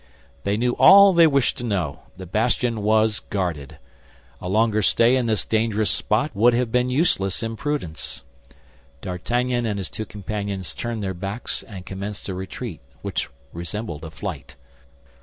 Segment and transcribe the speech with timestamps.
[0.45, 3.77] They knew all they wished to know; the bastion was guarded.
[4.41, 8.23] A longer stay in this dangerous spot would have been useless imprudence.
[9.01, 14.09] D'Artagnan and his two companions turned their backs, and commenced a retreat which resembled a
[14.09, 14.55] flight.